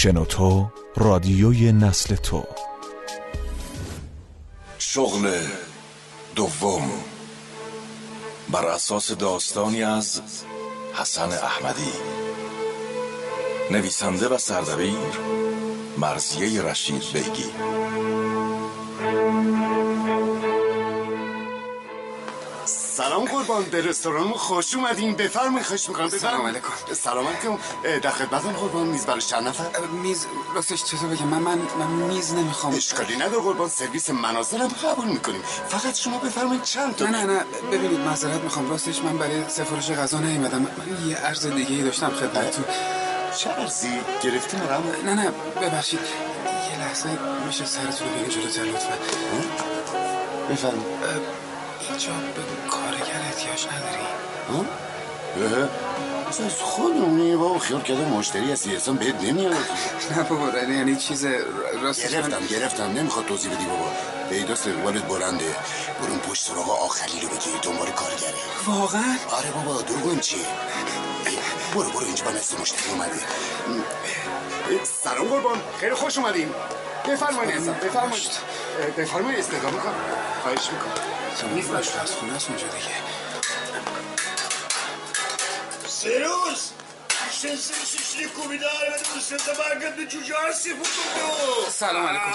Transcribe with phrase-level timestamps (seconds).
[0.00, 2.44] شنوتو رادیوی نسل تو.
[4.78, 5.36] شغل
[6.34, 6.90] دوم
[8.52, 10.20] بر اساس داستانی از
[10.94, 11.92] حسن احمدی.
[13.70, 15.18] نویسنده و سردبیر
[15.98, 17.50] مرزیه رشید بیگی.
[23.18, 25.16] سلام قربان به رستوران خوش اومدین.
[25.16, 26.08] بفرمایید خوش می‌کنم.
[26.08, 26.68] سلام علیکم.
[26.92, 27.58] سلام علیکم
[28.02, 28.86] در خدمتم قربان.
[28.86, 32.74] میز برای چند نفر؟ میز راستش چطور بگم؟ من من, من میز نمی‌خوام.
[32.74, 33.68] اشکالی نداره قربان.
[33.68, 35.42] سرویس منازل هم قبول می‌کنیم.
[35.68, 37.44] فقط شما بفرمایید چند تا نه نه نه.
[37.72, 38.70] ببینید معذرت می‌خوام.
[38.70, 40.58] راستش من برای سفارش غذا نیومدم.
[40.58, 42.64] من یه عرض دیگه ای داشتم خدمتتون.
[43.36, 45.30] چه ارزی گرفتی مرم نه نه.
[45.60, 46.00] ببخشید.
[46.70, 47.08] یه لحظه
[47.46, 48.94] میشه سرتون رو بیارین جلوتر لطفا.
[50.50, 51.47] بفرمایید.
[51.98, 54.68] اینجا به کارگر احتیاج نداری؟
[56.28, 59.54] اصلا از خودمونی بابا خیال کرده مشتری هستی اصلا بهت نمیاد
[60.16, 61.26] نه بابا یعنی- یعنی چیز
[61.82, 62.84] راستش من گرفتم گرفتم.
[62.84, 63.90] نمی‌خواد توضیح بدی بابا.
[64.30, 65.56] پیداست اقبالت بلنده.
[66.02, 68.34] برون پشت سراغ آخری رو بگیر دنبال کارگره.
[68.66, 70.46] واقعا؟ آره بابا دروغم چیه
[71.74, 72.06] برو برو.
[72.06, 73.12] اینجا با نصف مشتری اومده.
[75.04, 75.58] سلام قربان.
[75.80, 76.50] خیلی خوش اومدین.
[77.08, 78.30] بفرمایید بفرمایید
[78.80, 79.94] اه، بفرمایید استقامت کن
[80.42, 81.54] خواهش می‌کنم.
[81.54, 82.94] نیست آشپزخونه است اونجا دیگه.
[86.02, 86.60] Serios?
[87.40, 87.64] Känns
[88.18, 90.84] det kommit där med du sätter bagget med jujasi på
[91.70, 92.32] سلام علیکم.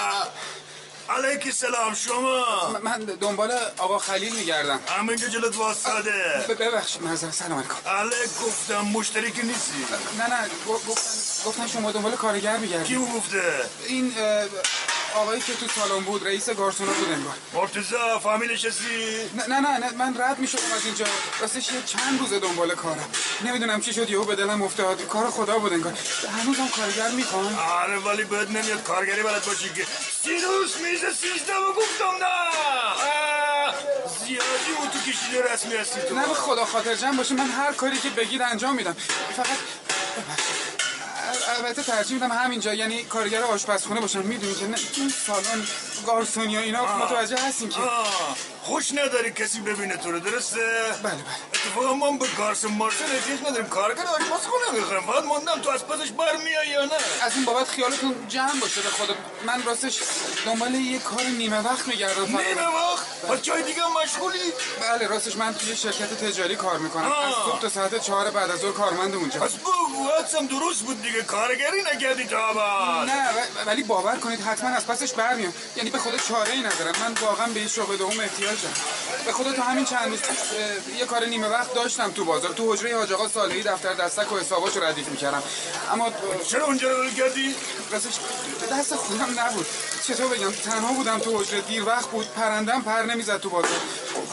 [1.09, 2.79] علیک سلام شما.
[2.83, 4.79] من دنبال آقا خلیل میگردم.
[4.87, 7.89] همین که جلت واسطاده ببخشید معذرت سلام علیکم.
[7.89, 9.85] علیک گفتم مشتری که نیستی.
[10.17, 11.01] نه نه گفتن
[11.49, 13.41] گفتن شما دنبال کارگر کی میگردید گفته؟
[13.87, 14.45] این اه،
[15.15, 19.91] آقایی که تو سالن بود رئیس گارسونا بود انگار مرتزا فامیلش هستی نه نه نه,
[19.91, 21.05] من رد می‌شدم از اینجا.
[21.41, 23.09] راستش یه چند روز دنبال کارم.
[23.45, 25.07] نمی‌دونم چی شد یهو به دلم افتاد.
[25.07, 25.93] کار خدا بود انگار.
[26.41, 29.85] هنوزم کارگر می‌خوان؟ آره ولی بهت نمیاد کارگری بلد باشی که
[30.23, 32.33] سیروس میز سیزده و گفتم نه.
[34.25, 36.15] زیادی اون تو کشیده رسمی هستی تو.
[36.15, 38.93] نه به خدا خاطر جمع باشه من هر کاری که بگید انجام میدم.
[39.35, 40.62] فقط ببخشید.
[41.53, 45.67] البته ترجیح میدم همینجا یعنی کارگر آشپزخونه باشم می‌دونی که نه این سالن
[46.05, 47.81] گارسونی و اینا متوجه هستین که.
[47.81, 50.59] آه، خوش نداری کسی ببینه تو رو درسته؟
[51.03, 51.23] بله بله.
[51.53, 53.69] اتفاقا ما به گارسون مارسون احتیاج نداریم.
[53.69, 58.15] کارگر آشپزخونه می‌خوایم فقط موندم تو از پسش برمیای یا نه؟ از این بابت خیالتون
[58.29, 59.13] جمع باشه به خدا.
[59.45, 59.99] من راستش
[60.45, 62.25] دنبال یه کار نیمه وقت میگردم.
[62.25, 67.11] نیمه وقت؟ با جای دیگه مشغولی؟ بله راستش من توی شرکت تجاری کار می‌کنم.
[67.11, 67.27] آه.
[67.27, 69.39] از صبح تا ساعت چهار بعد از ظهر کارمند اونجا.
[69.39, 69.73] پس بگو
[70.49, 71.21] درست بود دیگه.
[71.47, 73.29] کارگری نکردی تا نه
[73.65, 75.53] ولی باور کنید حتما از پسش برمیام.
[75.75, 76.93] یعنی به خدا چاره ای ندارم.
[77.01, 78.75] من واقعا به این شغل دوم احتیاج دارم
[79.25, 80.19] به خدا تا همین چند روز
[80.99, 82.53] یه کار نیمه وقت داشتم تو بازار.
[82.53, 85.43] تو حجره حاج آقا صالحی دفتر دستک و حساباشو ردیف می‌کردم.
[85.91, 86.11] اما
[86.47, 87.55] چرا اونجا رو ول کردی؟
[87.91, 88.13] راستش
[88.71, 89.65] دست خودم نبود.
[90.07, 90.51] چطور بگم.
[90.51, 92.27] تنها بودم تو حجره دیر وقت بود.
[92.27, 93.79] پرندم پر نمی‌زد تو بازار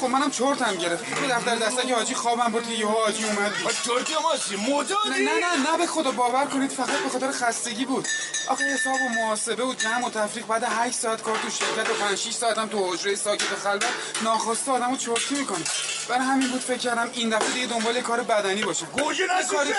[0.00, 1.04] خب منم چرتم گرفت.
[1.14, 2.66] تو دفتر دستک حاجی خوابم بود.
[2.68, 3.52] که یهو حاجی اومد.
[3.84, 7.84] چرتی هم هستی نه؟ نه نه نه به خدا باور کنید فقط به خاطر خستگی
[7.84, 8.08] بود.
[8.48, 11.94] آخه حساب و محاسبه و جمع و تفریق بعد 8 ساعت کار تو شرکت و
[11.94, 13.84] 5 6 ساعت هم تو حجره ساکت و خلوت.
[14.22, 15.64] ناخواسته آدمو چرتی می‌کنه.
[16.08, 19.72] برای همین بود فکر کردم این دفعه دیگه دنبال یه کار بدنی باشم گوجه کاری
[19.72, 19.78] که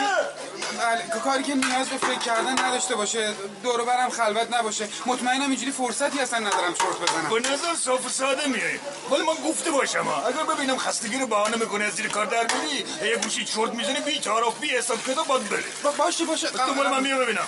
[0.80, 3.34] بله، کاری که نیاز به فکر کردن نداشته باشه.
[3.63, 4.90] دور و برم خلوت نباشه.
[5.06, 7.30] مطمئنم اینجوری فرصتی اصلا ندارم چرت بزنم.
[7.30, 8.80] به نظر صاف و ساده میای.
[9.12, 10.28] ولی من گفته باشم ها.
[10.28, 14.00] اگر ببینم خستگی رو بهانه می‌کنه از زیر کار در میری یه گوشی چرت می‌زنی
[14.00, 15.64] بی تعارف بی حساب کتاب باید بری.
[15.84, 16.50] با- باشه باشه.
[16.50, 17.46] تو مال من میام ببینم.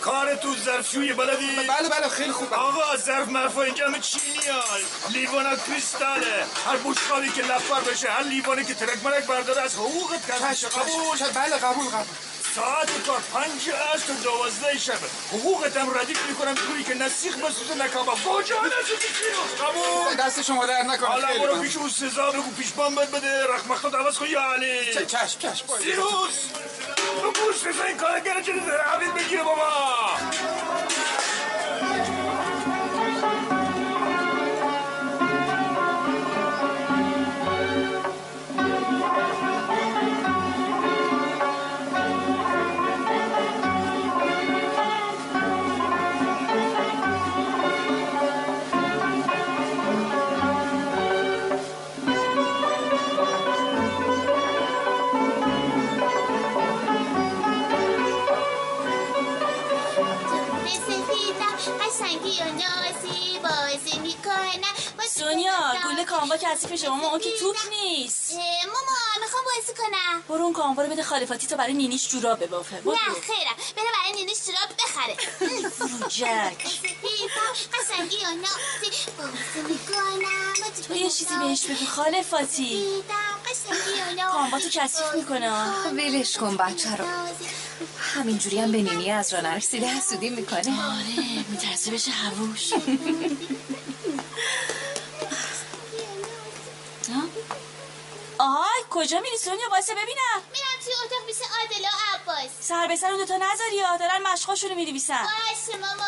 [0.00, 2.54] کار تو ظرفشوی بلدی؟ بله بله خیلی خوب.
[2.54, 4.62] آقا ظرف مرفا اینجا همه چینی ها
[5.10, 6.46] لیوان کریستاله.
[6.66, 10.20] هر بشقابی که لفر بشه هر لیوانی که ترک مرک برداره از حقوقت
[10.52, 11.18] چشم، قبول.
[11.34, 12.16] بله قبول قبول.
[12.54, 14.98] ساعت کار پنج از تا دوازده شب
[15.32, 20.14] حقوقت هم ردیف می‌کنم جوری که نه سیخ بسوزه نه کباب کجا نسوزی چیو قبول.
[20.26, 21.06] دست شما در نکنه.
[21.08, 21.62] حالا برو.
[21.62, 23.44] پیش اون سزا بگو پیشبان بد بده.
[23.54, 24.92] رخمختات عوض کن یا علی.
[24.92, 25.64] چ- چشم چشم.
[25.82, 26.34] سیروس.
[27.22, 28.52] تو گوش بزن این کارگر چه
[28.92, 30.03] حویل بگیره بابا.
[66.14, 68.32] گوله کامبا کثیف شما اون که توپ نیست.
[68.66, 70.22] مامان می‌خوام با بازی کنم.
[70.28, 72.80] برو اون کاموا رو بده خالفاتی تا برای نینیش جوراب ببافه.
[72.80, 72.92] برو.
[72.92, 73.56] نه خیرم.
[73.76, 75.16] بره برای نینش جراب بخره.
[76.08, 76.66] جک.
[77.72, 80.54] قشنگی و نازی بازی می‌کنم
[80.88, 82.84] تو یه چیزی بهش بگو خالفاتی
[84.32, 85.50] کاموا تو کثیف می‌کنه
[85.92, 87.04] ولش کن بچه رو.
[88.14, 90.58] همینجوری هم به نینی از را نرسیده حسودی می‌کنه.
[90.58, 92.72] آره میترسه بشه هووش
[97.14, 97.22] ها؟
[98.38, 100.40] آهای کجا میری سونیا؟ واسه ببینم.
[100.52, 102.50] میرم توی اتاق پیش عادل و عباس.
[102.60, 106.04] سر به سر اون دوتا نذاری ها دارن مشقاشون رو میریویسن باشه ماما.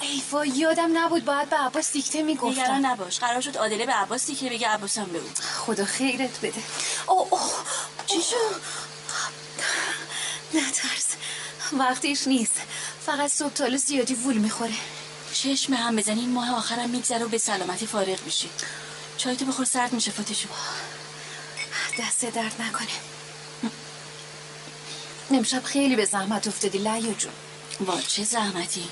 [0.00, 3.18] ای وای یادم نبود باید به عباس دیکته نگران می‌گفتم نباش.
[3.18, 5.28] قرار شد عادله به عباس که بگه عباسم بگو
[5.66, 6.62] خدا خیرت بده.
[7.06, 7.52] اوه اوه.
[8.06, 8.60] چی شد؟
[10.54, 11.06] نترس.
[11.72, 12.54] وقتش نیست.
[13.06, 14.74] فقط صبح تالو زیادی وول می‌خوره.
[15.34, 18.50] چشم هم بزنی این ماه آخرم میگذره و به سلامتی فارغ میشی.
[19.18, 20.48] چای تو بخور سرد میشه فاتشو.
[21.98, 22.88] دست درد نکنه.
[25.30, 27.32] امشب خیلی به زحمت افتادی لیا جون.
[27.80, 28.88] وا چه زحمتی؟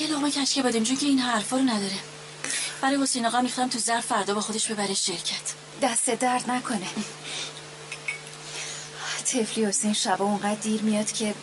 [0.00, 1.98] یه لقمه کشک بادم جون که این حرفا رو نداره.
[2.80, 5.52] برای حسین آقا می‌خوام تو ظرف فردا با خودش ببره شرکت.
[5.82, 6.86] دست درد نکنه.
[9.26, 11.34] تفلی حسین شبا اونقدر دیر میاد که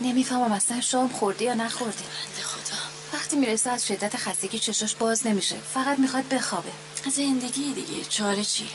[0.00, 2.02] نمی‌فهمم اصلا شام خورده یا نخورده.
[2.02, 2.76] بنده خدا.
[3.12, 5.56] وقتی می‌رسه از شدت خستگی چشاش باز نمیشه.
[5.74, 6.72] فقط می‌خواد بخوابه.
[7.10, 8.68] زندگی دیگه چاره چی؟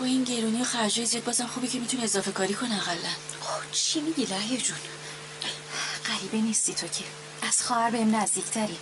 [0.00, 3.72] با این گرونی و خرجای زیاد بازم خوبه که می‌تونه اضافه کاری کنه اقلا اوه،
[3.72, 4.76] چی میگی لحیه جون؟
[6.06, 7.04] غریبه نیستی تو که.
[7.42, 8.76] از خواهر بهم نزدیکتری.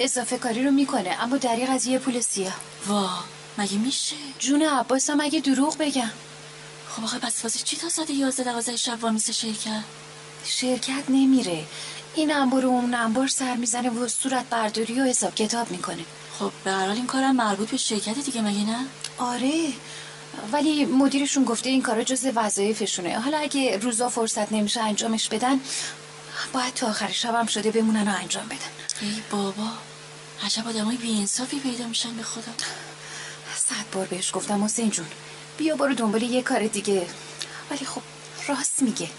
[0.00, 2.56] اضافه کاری رو می‌کنه اما دریغ از یه پول سیاه.
[2.86, 3.10] وا
[3.58, 6.10] مگه میشه؟ جون عباسم اگه دروغ بگم.
[6.88, 9.82] خب آخه پس واسه چی تا ساعت یازده دوازده شب وامیسه شرکت؟
[10.44, 11.64] شرکت نمیره.
[12.14, 16.04] این انبار و اون انبار سر می‌زنه و صورت برداری و حساب کتاب می‌کنه.
[16.38, 18.86] خب به هر حال این کارم مربوط به شرکت دیگه مگه نه؟
[19.18, 19.72] آره.
[20.52, 23.18] ولی مدیرشون گفته این کارا جز وظایفشونه.
[23.18, 25.60] حالا اگه روزا فرصت نمیشه انجامش بدن
[26.52, 28.58] باید تا آخر شبم شده بمونن و انجام بدن.
[29.00, 29.68] ای بابا
[30.44, 32.52] عجب آدمای بیانصافی پیدا میشن به خدا.
[33.56, 35.06] صد بار بهش گفتم حسین جون
[35.58, 37.06] بیا برو دنبال یه کار دیگه.
[37.70, 38.02] ولی خب
[38.48, 39.10] راست میگه.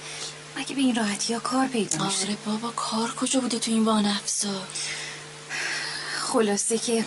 [0.57, 2.25] مگه به این راحتی ها کار پیدا میشه.
[2.25, 4.61] آره بابا کار کجا بوده تو این وانفزا
[6.19, 7.05] خلاصه که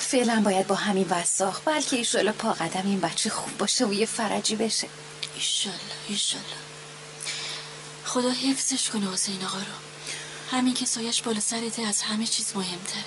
[0.00, 4.06] فعلا باید با همین وساخ بلکه ایشالا پا قدم این بچه خوب باشه و یه
[4.06, 4.88] فرجی بشه.
[5.34, 6.46] ایشالله ایشالله
[8.04, 9.64] خدا حفظش کنه حسین آقا رو.
[10.50, 13.04] همین که سایش بالا سرته از همه چیز مهمتره.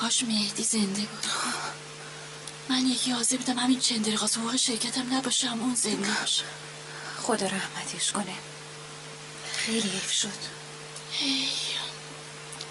[0.00, 1.26] کاش مهدی زنده بود.
[2.68, 6.44] من یکی حاضر بودم همین چندرغاز حقوق شرکتم نباشه هم اون زنده باشه.
[7.22, 8.34] خدا رحمتش کنه.
[9.56, 10.28] خیلی حیف شد.
[11.12, 11.48] هی.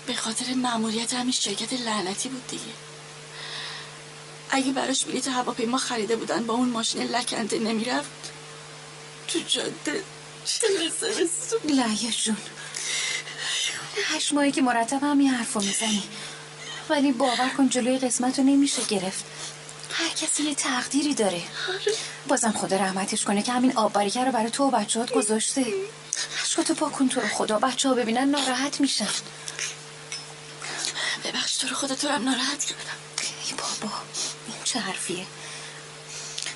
[0.08, 2.64] به خاطر مأموریت همین شرکت لعنتی بود دیگه.
[4.50, 8.10] اگه براش بلیت هواپیما خریده بودن با اون ماشین لکنده نمی‌رفت.
[9.28, 10.04] تو جاده
[10.46, 10.68] چه
[11.66, 12.38] لعیه جون.
[14.06, 16.04] هشت ماهی که مرتب هم این حرفو می‌زنی.
[16.90, 19.26] ولی باور کن جلوی قسمت رو نمیشه گرفت.
[19.92, 21.42] هر کسی یه تقدیری داره.
[22.28, 25.66] بازم خدا رحمتش کنه که همین آب باریکه رو برای تو و بچه گذاشته.
[26.44, 27.60] عشقاتو پاکن تو رو خدا.
[27.60, 29.08] بچه ها ببینن ناراحت میشن.
[31.24, 32.98] ببخش تو رو خدا تو رو هم ناراحت کردم.
[33.46, 33.94] ای بابا
[34.48, 35.26] این چه حرفیه؟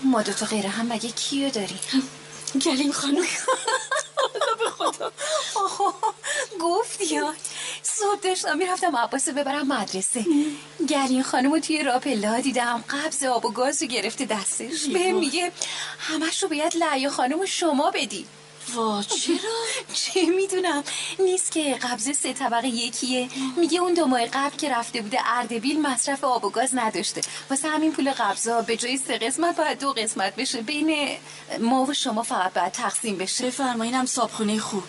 [0.04, 1.80] ما دوتا غیره هم مگه کیو داری
[2.66, 3.26] گلیم خانم.
[4.60, 5.12] به خدا.
[6.62, 7.34] گفت یا.
[7.84, 10.26] صبح داشتم می‌رفتم عباس ببرم مدرسه.
[10.88, 12.84] گرین خانم رو توی راه پله ها دیدم.
[12.90, 14.86] قبض آب و گاز رو گرفته دستش.
[14.94, 15.52] به میگه
[16.00, 18.26] همش رو باید لعیا خانم رو شما بدی.
[18.76, 19.38] وا چرا؟
[19.94, 20.84] چه می‌دونم؟
[21.20, 23.30] نیست که قبض سه طبقه یکیه.
[23.58, 27.22] میگه اون دو ماه قبل که رفته بوده اردبیل مصرف آب و گاز نداشته.
[27.50, 30.62] واسه همین پول قبضا به جای سه قسمت باید دو قسمت بشه.
[30.62, 31.18] بین
[31.60, 33.48] ما و شما فقط باید تقسیم بشه.
[33.48, 34.84] بفرمایینم صابخونه خوب.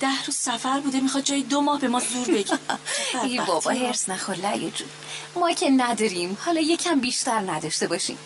[0.00, 2.54] ده روز سفر بوده می‌خواد جای دو ماه به ما زور بگی
[3.24, 4.88] ای بابا هرس نخور جون.
[5.34, 6.38] ما که نداریم.
[6.44, 8.18] حالا یکم بیشتر نداشته باشیم.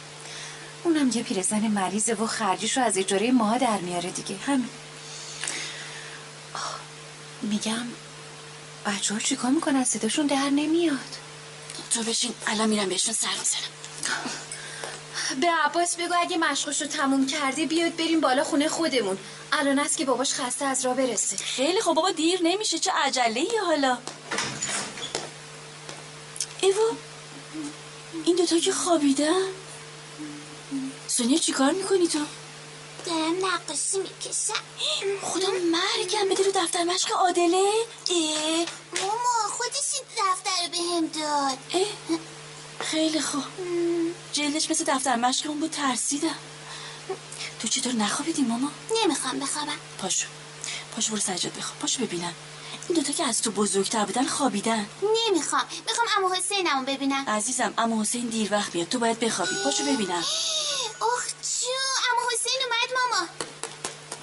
[0.84, 4.36] اونم یه پیرزن مریضه و خرجیش رو از اجاره ما در میاره دیگه.
[4.36, 4.68] همین.
[7.42, 7.86] میگم
[8.86, 11.16] بچه ها چیکار می‌کنن؟ صداشون در نمیاد.
[11.90, 13.70] تو بشین الان میرم بهشون سر می‌زنم.
[15.40, 19.18] به عباس بگو اگه مشقش رو تموم کرده بیاد بریم بالا خونه خودمون.
[19.52, 21.36] الان است که باباش خسته از راه برسه.
[21.36, 23.98] خیلی خب بابا دیر نمیشه چه عجله ای حالا.
[26.60, 26.82] ایوا
[28.24, 29.42] این دوتا که خوابیدن؟
[31.20, 32.18] سونیا چیکار می‌کنی تو؟
[33.06, 34.62] دارم نقاشی می‌کشم.
[35.22, 37.70] خدا مرگم بده رو دفتر مشق عادله.
[38.10, 38.66] اه
[39.00, 41.58] ماما خودش این دفتر به هم داد.
[41.74, 42.18] اه
[42.86, 43.44] خیلی خوب.
[44.32, 46.34] جلدش مثل دفتر مشق اون بود ترسیدم.
[47.60, 48.70] تو چطور نخوابیدی ماما؟
[49.04, 49.78] نمی‌خوام بخوابم.
[49.98, 50.26] پاشو
[50.96, 51.78] پاشو برو سجاد بخواب.
[51.78, 52.34] پاشو ببینم.
[52.88, 54.86] این دوتا که از تو بزرگتر بودن خوابیدن.
[55.28, 55.64] نمی‌خوام.
[55.88, 57.24] می‌خوام امو حسینمو ببینم.
[57.28, 58.88] عزیزم اما حسین دیر وقت میاد.
[58.88, 59.54] تو باید بخوابی.
[59.64, 60.24] پاشو ببینم.
[61.02, 61.26] اخ
[61.60, 61.80] جو
[62.10, 63.28] امو حسین اومد ماما.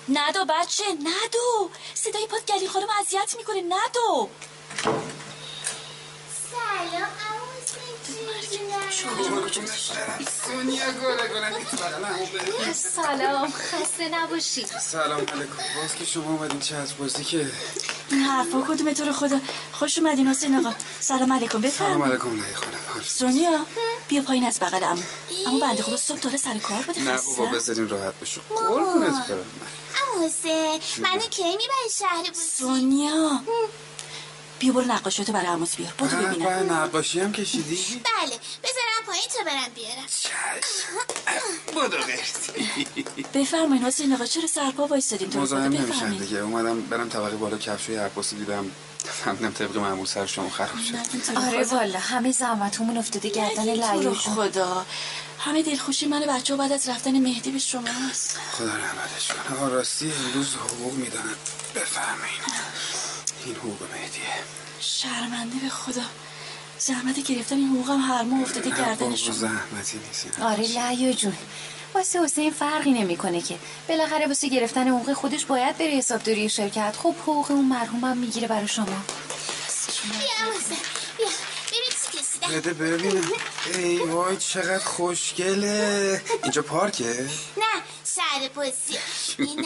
[0.09, 4.29] ندو بچه ندو صدای پاد گلی خانم اذیت می‌کنه ندو
[6.51, 7.26] سلام
[12.73, 14.67] سلام خسته نباشید.
[14.81, 15.55] سلام علیکم.
[15.81, 17.51] باز که شما اومدین چه از بازی که؟
[18.11, 19.39] این حرفا کدوم تو رو خدا؟
[19.71, 20.73] خوش اومدین حسین آقا.
[20.99, 21.49] سلام علیکم.
[21.49, 23.65] سلام بفرمایید علیکم نه خانم سونیا
[24.07, 25.01] بیا پایین از بغل امو
[25.47, 27.01] اما بنده خدا صبح داره سر کار بوده.
[27.01, 27.37] نه خسته.
[27.37, 28.41] بابا بذارین راحت بشو.
[28.49, 29.45] قربونت برم.
[30.15, 33.41] امو حسین منو کی می‌بری شهر بوسی سونیا.
[34.59, 35.93] بیا برو نقاشیاتو برای عموس بیار.
[35.97, 36.45] بودو ببینم.
[36.67, 37.75] به نقاشی هم کشیدی؟
[38.19, 40.05] بله بذارم پایین تا برم بیارم.
[40.21, 40.31] چشم.
[41.73, 46.37] بودو قرتی بفرمایین حسین آقا چرا سرپا وایستادین تو رو مزاحم نمیشن دیگه.
[46.37, 48.71] اومدم برم طبقه بالا کفشوی عباسی دیدم.
[49.23, 51.17] فهمیدم طبق معمول سر شما خراب شد.
[51.25, 51.63] تو رو آره.
[51.63, 51.99] والا.
[51.99, 54.85] همه زحمتمون افتاده گردن تو رو جون خدا.
[55.39, 59.69] همه دلخوشی من بچه ها بعد از رفتن مهدی به شما هست خدا رحمتش کنه.
[59.69, 61.35] راستی امروز حقوق میدن
[61.75, 62.41] بفرمایین.
[63.47, 64.23] این حقوق مهدیه
[64.79, 66.01] شرمنده به خدا.
[66.79, 71.13] زحمت گرفتن این حقوقم هر ماه افتاده نه گردن بابا، شما زحمتی نیست آره لیو
[71.13, 71.37] جون.
[71.93, 73.57] واسه حسین فرقی نمی‌کنه که.
[73.89, 76.95] بالاخره واسه گرفتن حقوق خودش باید بره حسابداری شرکت.
[77.03, 78.93] خب حقوق اون مرحومم می‌گیره برای شما بیا
[80.41, 80.77] امو حسین
[81.17, 81.27] بیا
[81.67, 83.31] ببین چی کشیدم بده ببینم.
[83.73, 86.21] ای وای چقدر خوشگله.
[86.43, 87.83] اینجا پارکه؟ نه
[88.15, 88.97] شهر بازی
[89.37, 89.65] اینم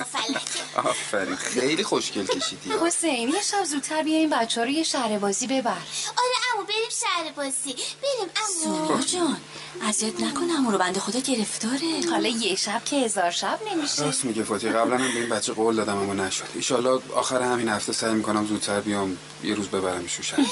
[0.00, 0.88] و فلکه.
[0.88, 2.72] آفرین خیلی خوشگل کشیدی.
[2.86, 5.70] حسین یه شب زودتر بیا این بچه ها رو یه شهر بازی ببر.
[5.70, 7.74] آره امو بریم شهر بازی.
[7.74, 9.40] بریم امو سونیا جان
[9.88, 12.10] اذیت نکن امو رو بنده خدا گرفتاره.
[12.10, 14.04] حالا یه شب که هزار شب نمیشه.
[14.04, 16.44] راست میگه فاتی قبلا هم به این بچه قول دادم اما نشد.
[16.54, 20.46] ایشالله آخر همین هفته سعی می‌کنم زودتر بیام یه روز ببرمش رو شهر.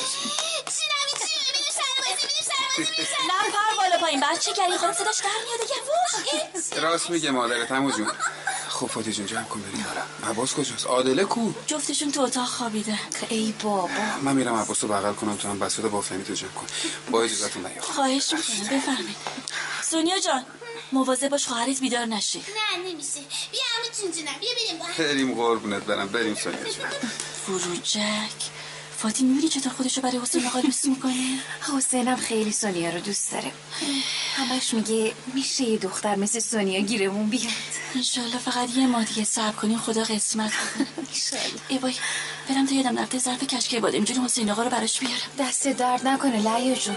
[4.10, 8.06] بالا پایین بچه گری خانم صداش در میاد یواش راست میگه مادرت همو جون.
[8.68, 9.86] خب فاتی جون جمع کن بریم.
[9.88, 12.98] حالا عباس کجاست؟ عادله کو؟ جفتشون تو اتاق خوابیده
[13.28, 13.88] ای بابا.
[14.22, 16.66] من میرم عباس رو بغل کنم تو هم بساط بافیانی تو جمع کن.
[17.10, 17.80] با اجازتون نیام.
[17.80, 19.16] خواهش می‌کنم بفرمایید.
[19.82, 20.44] سونیا جان
[20.92, 23.20] مواظب باش خواهرت بیدار نشه نه نمیشه.
[23.52, 24.38] بیا امو جون جونم.
[24.40, 24.94] بیا بریم با هم.
[24.98, 26.08] بریم قربونت برم.
[26.08, 26.86] بریم سونیا جون.
[27.46, 28.59] فروجک.
[29.02, 31.38] فاتی می‌بینی چطور خودشو برای حسین آقا دوست می‌کنه؟
[31.76, 33.52] حسینم خیلی سونیا رو دوست داره.
[34.36, 37.52] همش میگه میشه یه دختر مثل سونیا گیرمون بیاد.
[37.94, 40.52] انشالله فقط یه ماه دیگه صبر کنیم خدا قسمت.
[41.68, 41.94] ای وای
[42.48, 45.16] برم تا یادم رفته ظرف کشک بادم جون حسین آقا رو براش بیارم.
[45.38, 46.96] دست درد نکنه لیا جون.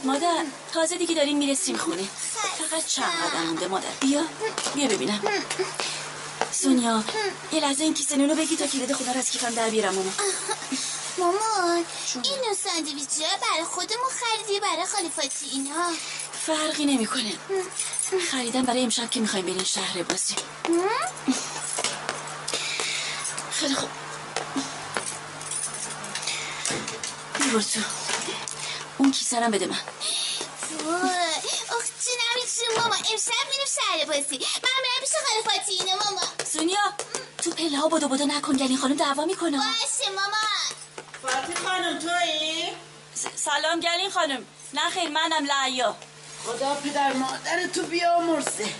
[0.00, 2.02] کرد مادر تازه دیگه داریم می‌رسیم خونه.
[2.70, 3.88] فقط چند قدم مونده مادر.
[4.00, 4.22] بیا
[4.74, 5.20] بیا ببینم.
[6.52, 7.04] سونیا
[7.52, 10.10] یه لحظه این کیسه نونو بگی تا کلید خونه رو از کیفم در بیارم ماما.
[11.18, 15.90] مامان این نوع ساندویچی ها برای خودمون خریدی برای خالیفاتی اینا؟
[16.46, 17.32] فرقی نمی‌کنه.
[18.30, 20.34] خریدم برای امشب که می‌خوایم بریم شهر بازی.
[23.50, 23.88] خیلی خوب.
[27.40, 27.99] ببر تو.
[29.00, 29.80] اون کیسه رو بده من؟ اخ
[32.04, 34.38] جونم چون ماما امشب میریم شهر بازی.
[34.38, 35.02] من برم
[35.66, 36.22] پیش اینا ماما.
[36.52, 36.84] سونیا
[37.42, 39.56] تو پله ها بدو بدو نکن گلین خانم دعوا می‌کنه.
[39.56, 40.36] باشه ماما.
[41.22, 42.72] فاتی خانم تویی؟
[43.36, 44.46] سلام گلین خانم.
[44.74, 45.96] نه خیر منم لعیا.
[46.46, 48.74] خدا پدر مادر تو بیامرزه.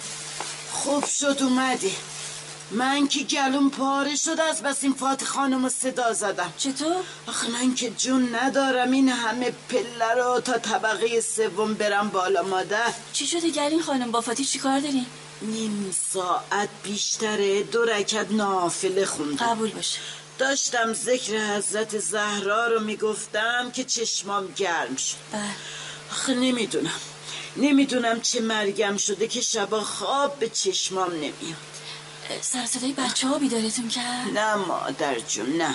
[0.72, 1.96] خوب شد اومدی.
[2.70, 6.52] من که گلوم پاره شد از بس این فاتی خانم صدا زدم.
[6.58, 6.96] چطور؟
[7.26, 12.92] آخه من که جون ندارم این همه پله رو تا طبقه سوم برم بالا مادر.
[13.12, 15.06] چی شده گلین خانم؟ با فاتی چیکار داریم
[15.42, 19.46] نیم ساعت بیشتره دو رکت نافله خوندم.
[19.46, 19.98] قبول باشه
[20.38, 25.16] داشتم ذکر حضرت زهرا رو می‌گفتم که چشمام گرم شد.
[25.32, 25.42] بله.
[26.10, 27.00] آخه نمی‌دونم.
[27.56, 31.70] نمی‌دونم چه مرگم شده که شبا خواب به چشمام نمیاد.
[32.40, 35.74] سر صدای بچه ها بیدارتون کرد؟ نه مادر جون نه.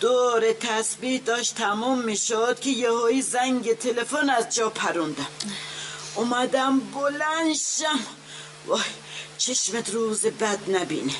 [0.00, 5.26] دور تسبیح داشت تموم می‌شد که یهویی زنگ تلفن از جا پروندم.
[6.14, 8.00] اومدم بلند شم.
[8.66, 8.80] وای
[9.38, 11.12] چشمت روز بد نبینه.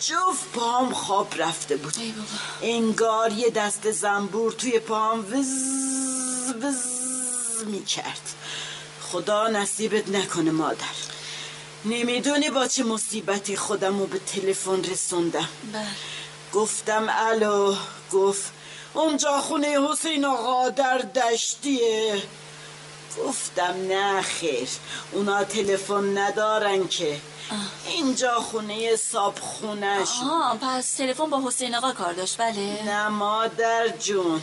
[0.00, 1.94] جفت پام خواب رفته بود.
[1.98, 2.28] ای بابا.
[2.62, 5.46] انگار یه دست زنبور توی پام وز
[6.62, 8.34] وز می‌کرد.
[9.02, 11.11] خدا نصیبت نکنه مادر.
[11.84, 15.48] نمی‌دونی با چه مصیبتی خودم رو به تلفن رسوندم.
[15.72, 15.86] بله.
[16.52, 17.74] گفتم الو
[18.12, 18.52] گفت
[18.94, 22.22] اونجا خونه حسین آقا در دشتیه.
[23.18, 24.68] گفتم نه خیر
[25.12, 27.20] اونا تلفن ندارن که.
[27.86, 32.82] اینجا خونه صاب خونش آها پس تلفن با حسین آقا کار داشت بله.
[32.86, 34.42] نه مادر جون.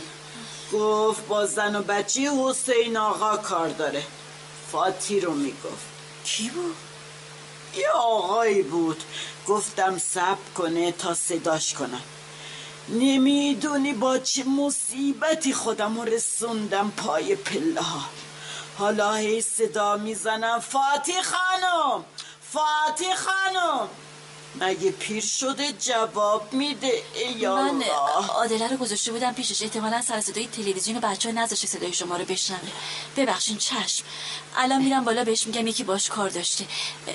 [0.72, 4.02] گفت با زن و بچه حسین آقا کار داره.
[4.72, 5.86] فاتی رو می‌گفت.
[6.24, 6.76] کی بود؟
[7.76, 9.02] یه آقایی بود.
[9.48, 12.02] گفتم سب کنه تا صداش کنم.
[12.88, 18.00] نمی‌دونی با چه مصیبتی خودم رسوندم پای پله ها.
[18.78, 20.60] حالا هی صدا می‌زنم.
[20.60, 22.04] فاتی خانم!
[22.52, 23.88] فاتی خانم!
[24.54, 27.82] مگه پیر شده جواب میده ای یا من
[28.28, 29.62] عادله رو گذاشته بودم پیشش.
[29.62, 32.60] احتمالا سر صدای تلویزیون بچه ها نذاشته صدای شما رو بشنوه.
[33.16, 34.04] ببخشین چشم.
[34.56, 36.64] الان میرم بالا بهش میگم یکی باش کار داشته.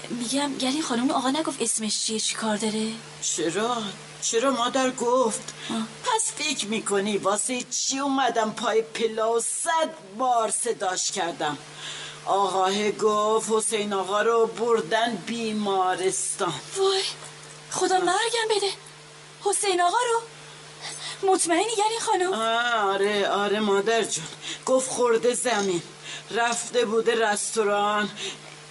[0.10, 3.78] میگم گلی خانم آقا نگفت اسمش چیه؟ چی کار داره؟ چرا؟
[4.22, 5.54] چرا مادر گفت؟
[6.04, 11.58] پس فکر می‌کنی واسه چی اومدم پای پلا و صد بار صداش کردم؟
[12.26, 16.54] آقاه گفت حسین آقا رو بردن بیمارستان.
[16.78, 17.04] وای
[17.72, 18.70] خدا مرگم بده.
[19.44, 20.22] حسین آقا رو؟
[21.32, 22.34] مطمئنی یعنی خانم؟
[22.94, 24.26] آره آره مادر جون.
[24.66, 25.82] گفت خورده زمین.
[26.32, 28.10] رفته بوده رستوران.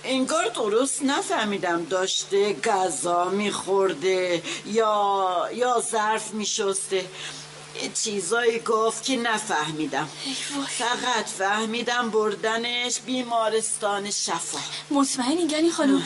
[0.04, 7.04] انگار درست نفهمیدم داشته غذا میخورده یا یا ظرف میشسته.
[7.94, 10.08] چیزایی گفت که نفهمیدم.
[10.68, 14.58] فقط فهمیدم بردنش بیمارستان شفا.
[14.90, 16.02] مطمئنی یعنی خانم؟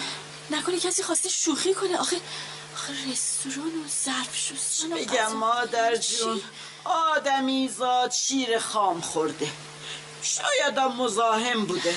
[0.51, 2.17] نکنه کسی خواسته شوخی کنه؟ آخه
[2.75, 5.33] آخه رستوران و ظرف شستن بگم.
[5.33, 6.41] مادر جون؟
[6.85, 9.49] آدمی زاد شیر خام خورده.
[10.23, 11.95] شاید هم مزاحم بوده.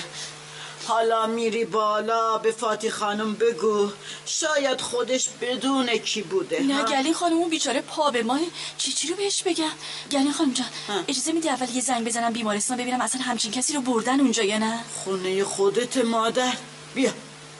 [0.87, 3.89] حالا میری بالا به فاتی خانم بگو.
[4.25, 8.39] شاید خودش بدونه کی بوده نه؟ گلی خانم اون بیچاره پا به ماه
[8.77, 9.71] چی چی رو بهش بگم؟
[10.11, 11.03] گلی خانم جان ها.
[11.07, 14.57] اجازه میدی اول یه زنگ بزنم بیمارستان ببینم اصلا همچین کسی رو بردن اونجا یا
[14.57, 16.53] نه؟ خونه خودت مادر.
[16.95, 17.11] بیا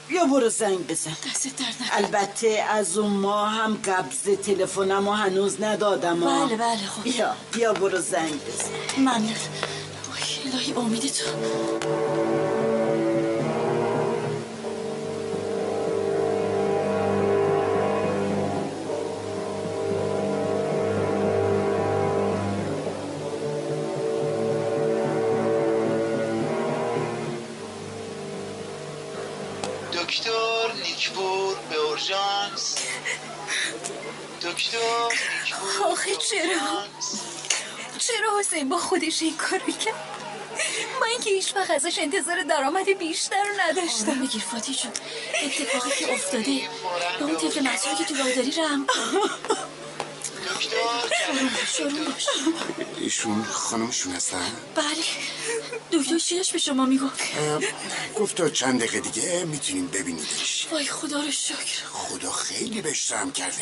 [0.08, 1.16] بیا برو زنگ بزن.
[1.30, 1.74] دست درد.
[1.92, 6.46] البته از اون ما هم قبض تلفنم هنوز ندادم ها.
[6.46, 7.02] بله بله خب.
[7.02, 8.70] بیا بیا برو زنگ بزن.
[8.98, 9.34] ممنون.
[10.46, 12.41] الهی امید تو.
[35.84, 36.84] آخه چرا؟
[37.98, 39.94] چرا حسین با خودش این کارو کرد؟
[41.00, 44.26] من که هیچ وقت ازش انتظار درآمد بیشتر رو نداشتم.
[44.26, 44.92] بگیر فاتی جون.
[45.44, 46.60] اتفاقی که افتاده
[47.18, 48.52] به اون طفل که تو راه داری
[50.68, 52.30] باش
[52.98, 54.86] ایشون خانمشون هستن؟ بله.
[55.92, 57.20] دکتر چی داشت به شما می‌گفت
[58.18, 60.66] گفت تا چند دقیقه دیگه می‌تونیم ببینیدش.
[60.72, 61.86] وای خدا رو شکر.
[61.92, 63.56] خدا خیلی بهش رحم کرده.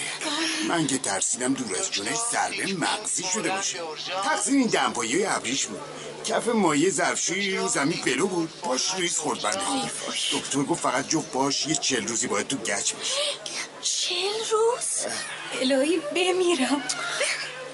[0.68, 3.78] من که ترسیدم دور از جونش ضربه مغزی شده باشه.
[4.24, 5.80] تقصیر این دمپایی ابریش بود.
[6.24, 8.52] کف مایه ظرفشویی رو زمین بلو بود.
[8.62, 9.90] باش ریز خورد بنده.
[10.32, 13.14] دکتر گفت فقط جفت باش یه چل روزی باید تو گچ بشه.
[13.82, 15.06] چل روز؟
[15.52, 16.84] الهی بمیرم.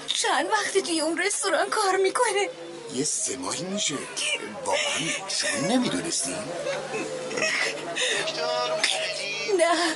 [0.07, 2.49] چند وقتی توی اون رستوران کار می‌کنه؟
[2.93, 3.95] یه سه ماهی میشه.
[4.65, 4.79] واقعا
[5.29, 5.89] شما مومنی
[9.57, 9.95] نه.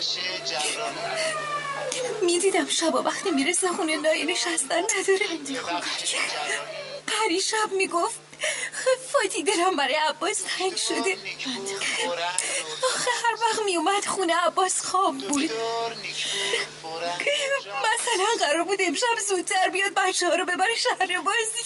[2.21, 5.27] می‌دیدم شبا وقتی می‌رسه خونه لای نشستن نداره.
[5.45, 5.81] جراحی
[7.07, 8.19] پریشب می‌گفت
[9.11, 11.17] فاتی دلم برای عباس تنگ شده.
[12.95, 15.51] آخه هر وقت میومد خونه عباس خواب بود.
[17.93, 21.63] مثلا قرار بود امشب زودتر بیاد بچه ها رو ببره شهر بازی.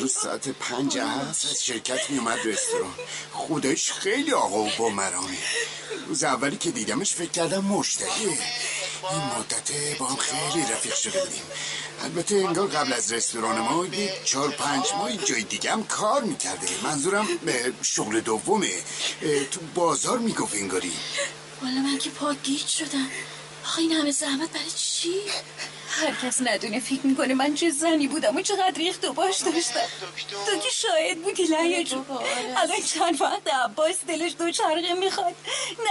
[0.00, 2.94] روز ساعت پنج هست از شرکت میومد رستوران.
[3.32, 5.38] خودش خیلی آقا و با مرامه
[6.06, 8.38] روز اولی که دیدمش فکر کردم مشتریه
[9.10, 11.42] این مدت با هم خیلی رفیق شده بودیم.
[12.00, 16.66] البته انگار قبل از رستوران ما یک چهار پنج ماه جای دیگه هم کار می‌کرده.
[16.84, 18.70] منظورم اه، شغل دومه.
[19.50, 20.92] تو بازار می‌گفت انگاری.
[21.62, 23.08] والا من که پاک گیج شدم.
[23.64, 25.14] آخه این همه زحمت برای چی؟
[25.92, 29.80] هر کس ندونه فکر می‌کنه من چه زنی بودم و چقدر ریخت و باش داشتم.
[30.46, 32.06] تو که شاهد بودی لیا جون.
[32.56, 35.34] الان چند وقت عباس دلش دو چرقه می‌خواد.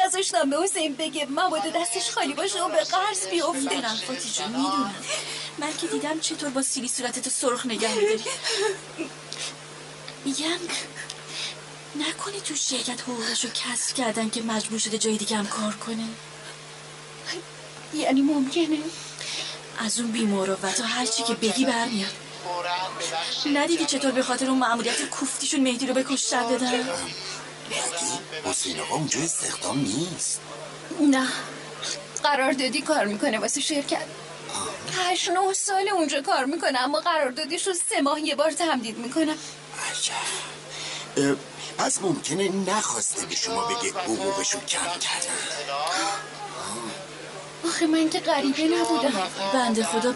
[0.06, 3.70] نذاشتم به حسین بگه مبادا دستش خالی باشه و به قرض بیفته.
[3.70, 4.96] دلم فاتی جون می‌دونم.
[5.58, 8.24] من که دیدم چطور با سیلی صورتتو سرخ نگه میداری.
[10.26, 10.60] میگم
[11.96, 16.04] نکنی تو شرکت حقوقشو کسر کردن که مجبور شده جای دیگه هم کار کنه.
[17.94, 18.78] یعنی ممکنه؟
[19.86, 22.12] از اون بیمروت و هر چی که بگی برمیاد.
[23.54, 26.89] ندیدی چطور به خاطر اون معمولیت کوفتیشون مهدی رو به کشتن دادن نگی
[28.46, 30.39] حسین آقا اونجا استخدام نیست.
[31.12, 31.28] نه.
[32.24, 34.06] قراردادی کار می‌کنه واسه شرکت.
[34.98, 39.36] هشت نه سال اونجا کار می‌کنه اما قراردادیش رو سه ماه یه بار تمدید می‌کنم
[39.91, 41.38] عجب.
[41.78, 45.36] پس ممکنه نخواسته به شما بگه حقوقشو کم کردن.
[47.65, 49.30] آخه من که غریبه نبودم.
[49.54, 50.13] بنده خدا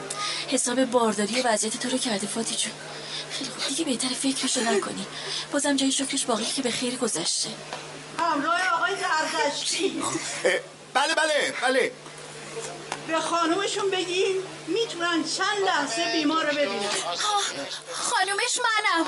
[0.47, 2.71] حساب بارداری وضعیت تو رو کرده فاتی جون.
[3.31, 3.67] خیلی خوب.
[3.67, 5.05] دیگه بهتر فکرشو نکنی.
[5.51, 7.49] بازم جای شکرش باقی که به خیر گذشته.
[8.19, 10.03] همراه آقای زرخشتی
[10.45, 10.51] اه،
[10.93, 11.91] بله بله بله.
[13.07, 16.89] به خانومشون بگین می‌تونن چند لحظه بیمار رو ببینن.
[17.91, 19.05] خانومش منم.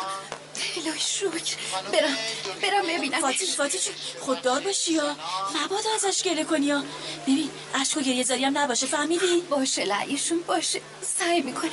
[0.78, 1.58] الهی شکر
[1.92, 2.18] برم.
[2.62, 3.22] برم ببینم.
[3.22, 5.16] فاتی فاتی جون خوددار باشی یا؟
[5.64, 6.84] مبادا ازش گله کنی یا؟
[7.24, 10.82] ببین اشک و گریه زاری هم نباشه فهمیدی؟ باشه لعیشون باشه.
[11.20, 11.72] سعی می‌کنم.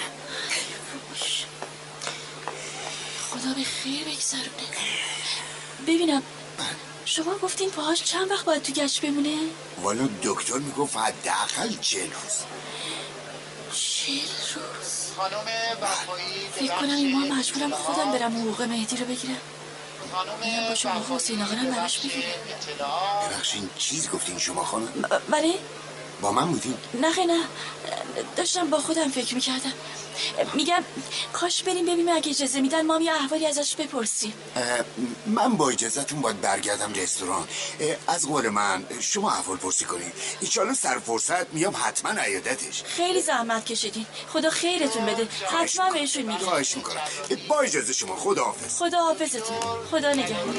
[3.31, 4.49] خدا به خیر بگذرونه.
[5.87, 6.23] ببینم
[7.05, 9.37] شما گفتین پاهاش چند وقت باید تو گشت بمونه؟
[9.83, 12.37] والا دکتر می‌گفت حداقل چه روز.
[13.73, 14.13] چل
[14.55, 14.84] روز؟
[15.17, 15.45] خانم
[15.83, 19.37] وفایی فکر کنم این ماه مجبورم خودم برم حقوق مهدی رو بگیرم.
[20.45, 22.23] میرم با شما حسین آقا رو براش بگیرم.
[23.31, 24.89] ببخشین چیز گفتین شما خانم؟
[25.31, 25.55] بله؟
[26.21, 27.41] با من بودین نه خیلی نه.
[28.37, 29.73] داشتم با خودم فکر می‌کردم.
[30.55, 30.83] میگم
[31.33, 34.33] کاش بریم ببینیم اگه اجازه میدن ما یه احوالی ازش بپرسیم.
[35.27, 37.49] من با اجازهتون باید برگردم رستوران.
[38.07, 42.83] از قول من شما احوال پرسی کنید ایشالا سر فرصت میام حتما عیادتش.
[42.85, 44.07] خیلی زحمت کشیدین.
[44.33, 45.29] خدا خیرتون بده.
[45.47, 46.39] حتما بهشون میگم.
[46.39, 47.01] خواهش می‌کنم.
[47.49, 48.17] با اجازه شما.
[48.17, 49.57] خدا حافظ خدا حافظتون
[49.91, 50.55] خدا نگهدار.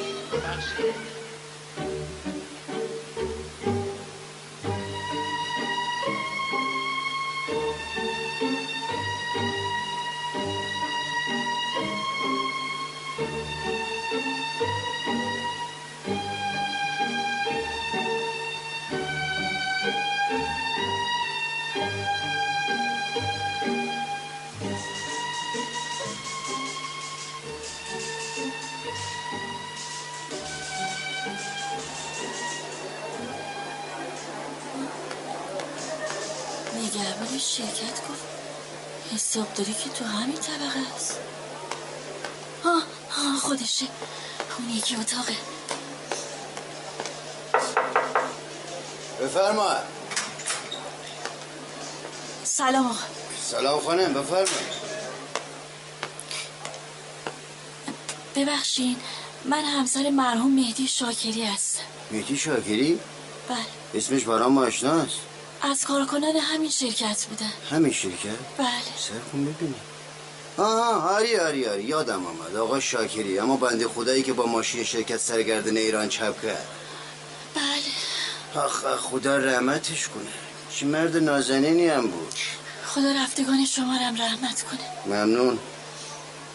[37.36, 38.24] نگهبان شرکت گفت
[39.13, 41.19] حسابداری که تو همین طبقه است.
[42.65, 42.84] آه
[43.17, 43.86] آه خودشه.
[44.60, 45.36] اون یکی اتاقه.
[49.21, 49.76] بفرما
[52.43, 52.95] سلام آقا.
[53.41, 54.45] سلام خانم بفرما
[58.36, 58.95] ببخشین
[59.45, 61.82] من همسر مرحوم مهدی شاکری هستم.
[62.12, 63.00] مهدی شاکری؟
[63.50, 63.58] بله.
[63.95, 65.35] اسمش برام آشناست
[65.71, 68.67] از کارکنان همین شرکت بودن همین شرکت؟ بله.
[68.97, 69.75] سر کن
[70.58, 71.84] آها آری آری آری.
[71.84, 72.56] یادم آمد.
[72.56, 76.67] آقا شاکری اما بنده خدایی که با ماشین شرکت سرگردن ایران چپ کرد.
[77.56, 78.63] بله.
[78.65, 80.32] آخ خدا رحمتش کنه.
[80.75, 82.34] چه مرد نازنینی هم بود.
[82.86, 85.15] خدا رفتگان شما هم رحمت کنه.
[85.15, 85.60] ممنون.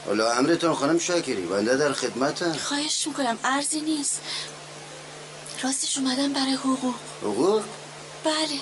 [0.06, 2.52] حالا امرتان خانم شاکری بنده در خدمتم.
[2.52, 4.20] خواهش می‌کنم ارزی نیست.
[5.62, 6.94] راستش اومدم برای حقوق.
[7.22, 7.62] حقوق؟
[8.24, 8.60] بله.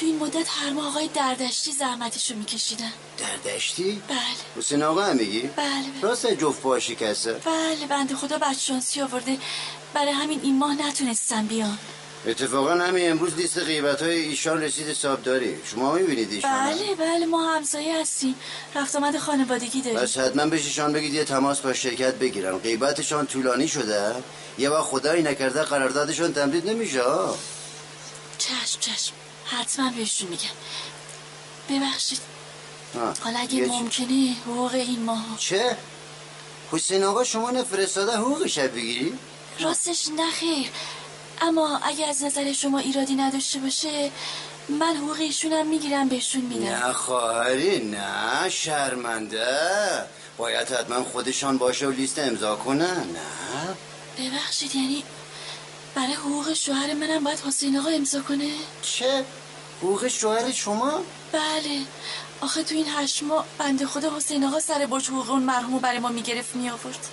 [0.00, 2.92] تو این مدت هر ماه آقای دردشتی زحمتشو میکشیدن.
[3.18, 4.18] دردشتی؟ بله.
[4.56, 6.00] حسین آقا هم میگی؟ بله بله.
[6.02, 7.32] راست جفت پا شکسته.
[7.32, 9.38] بله بنده خدا بدشانسی آورده
[9.94, 11.78] برای همین این ماه نتونستم بیام.
[12.26, 17.26] اتفاقا همین امروز لیست غیبت های ایشان رسید حساب داری شما می‌بینید ایشان بله بله
[17.26, 18.34] ما همسایه هستیم.
[18.74, 19.98] رفت آمد خانوادگی داریم.
[19.98, 22.58] پس حتما بهش ایشان بگید یه تماس با شرکت بگیرن.
[22.58, 24.14] غیبتشان طولانی شده.
[24.58, 27.02] یه وقت خدایی نکرده قراردادشان تمدید نمیشه.
[28.38, 29.12] چشم چشم.
[29.50, 30.56] حتما بهشون میگم
[31.70, 32.20] ببخشید.
[33.24, 35.76] حالا اگه ممکنه حقوق این ماه چه؟
[36.72, 39.18] حسین آقا شما نفرستاده حقوقش بگیری؟
[39.60, 40.70] راستش نخیر
[41.40, 44.10] اما اگه از نظر شما ایرادی نداشته باشه
[44.68, 46.64] من حقوق ایشونم می‌گیرم بهشون میدم.
[46.66, 49.46] نه خواهری نه شرمنده.
[50.38, 53.76] باید حتما خودشان باشه و لیست امضا کنن نه؟
[54.18, 55.04] ببخشید یعنی
[55.98, 58.50] برای حقوق شوهر منم باید حسین آقا امضا کنه؟
[58.82, 59.24] چه؟
[59.78, 61.82] حقوق شوهر شما؟ بله.
[62.40, 65.98] آخه تو این هشت ماه بنده خدا حسین آقا سر برج حقوق اون مرحوم برای
[65.98, 67.08] ما می‌گرفت میآورد.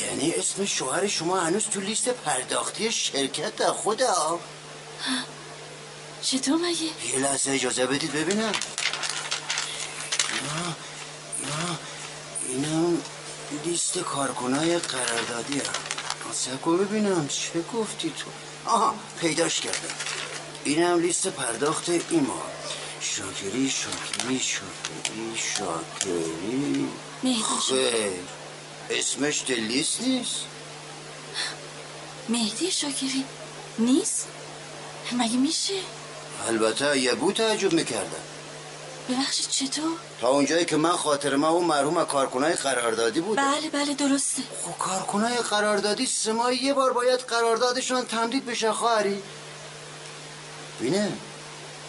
[0.00, 4.40] یعنی اسم شوهر شما هنوز تو لیست پرداختی شرکت در خدا
[6.22, 8.52] چطور مگه؟ یه لحظه اجازه بدید ببینم.
[10.42, 10.66] نه
[11.46, 11.78] نه
[12.48, 13.02] اینم
[13.64, 15.89] لیست کارکنای قراردادی هم
[16.32, 17.28] سکو ببینم.
[17.28, 18.30] چه گفتی تو؟
[18.70, 19.94] آها پیداش کردم.
[20.64, 22.42] اینم لیست پرداخت ایما
[23.00, 26.88] شاکری شاکری شاکری شاکری.
[27.68, 28.20] خیر
[28.90, 30.44] اسمش تو لیست نیست.
[32.28, 33.24] مهدی شاکری
[33.78, 34.26] نیست؟
[35.12, 35.74] مگه میشه؟
[36.48, 38.22] البته یه بود تعجب می‌کردم.
[39.10, 43.38] ببخشید چطور؟ تا اونجایی که من خاطر من اون مرحوم کارکنای قراردادی بود.
[43.38, 44.42] بله بله درسته.
[44.62, 49.22] خب کارکنای قراردادی سه ماه یه بار باید قراردادشون تمدید بشه خواهری.
[50.80, 51.12] بینه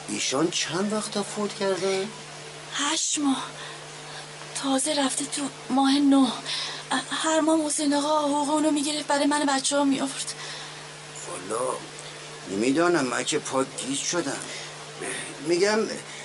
[0.09, 2.07] ایشان چند وقت فوت کرده؟
[2.73, 3.43] هشت ماه.
[4.63, 6.27] تازه رفته تو ماه نو
[7.11, 10.33] هر ماه حسین آقا حقوق اونو می‌گرفت برای من بچه ها میآورد.
[11.27, 11.65] والا
[12.51, 14.41] نمی‌دانم من که پاک گیج شدم.
[15.47, 15.79] میگم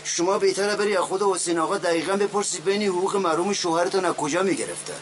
[0.06, 4.42] شما بهتره بری از خود حسین آقا دقیقا بپرسید بین حقوق مرحوم شوهرتان از کجا
[4.42, 4.94] می‌گرفته.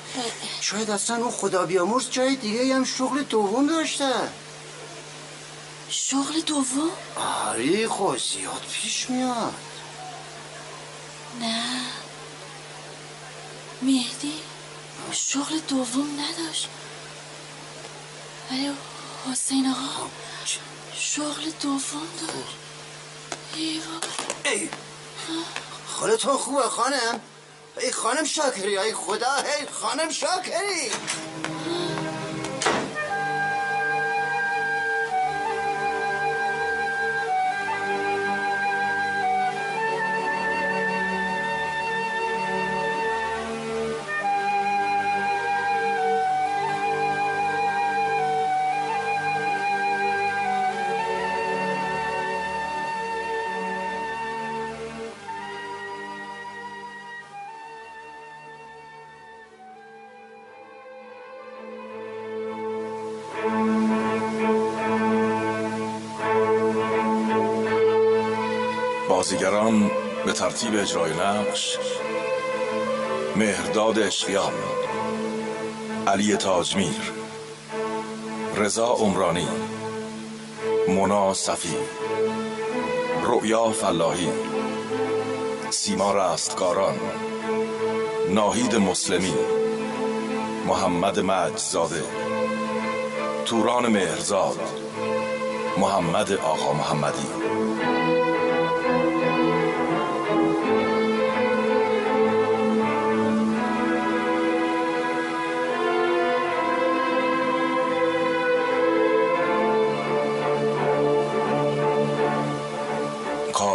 [0.60, 4.10] شاید اصلا اون خدا بیامرز جای دیگه هم شغل دوم داشته.
[5.88, 6.90] شغل دوم؟
[7.46, 9.54] آری خب زیاد پیش میاد.
[11.40, 11.80] نه.
[13.82, 14.32] مهدی
[15.12, 16.68] شغل دوم نداشت.
[18.50, 18.70] ولی
[19.32, 20.06] حسین آقا
[20.98, 22.56] شغل دوم داشت.
[24.44, 24.68] ای
[25.86, 27.20] حالتون خوبه خانم؟
[27.80, 30.90] ای خانم شاکری ای خدا ای خانم شاکری!
[69.24, 69.90] بازیگران
[70.26, 71.78] به ترتیب اجرای نقش
[73.36, 74.52] مهرداد اشقیان
[76.06, 77.12] علی تاجمیر
[78.56, 79.48] رضا عمرانی
[80.88, 81.76] مونا صفی
[83.22, 84.28] رؤیا فلاحی
[85.70, 87.00] سیما رستگاران
[88.28, 89.34] ناهید مسلمی
[90.66, 92.02] محمد مجزاده
[93.44, 94.58] توران مهرزاد
[95.78, 97.73] محمد آقا محمدی.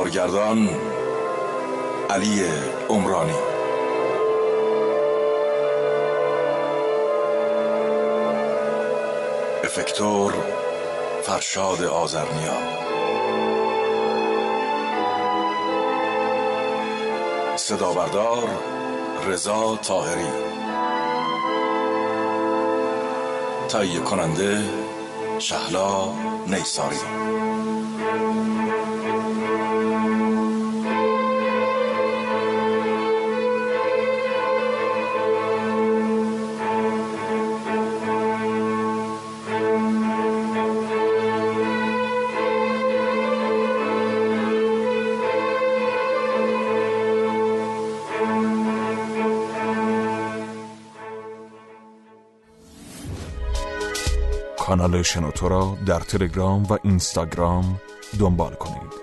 [0.10, 0.70] کارگردان
[2.10, 2.44] علی
[2.90, 3.34] عمرانی.
[9.64, 10.34] افکتور
[11.24, 12.54] فرشاد آزرنیا
[17.56, 18.50] صدا بردار
[19.28, 20.30] رضا طاهری.
[23.68, 24.64] تهیه کننده
[25.40, 26.14] شهلا
[26.48, 27.00] نیساری.
[54.70, 57.82] کانال شنوتو را در تلگرام و اینستاگرام
[58.20, 58.99] دنبال کنید.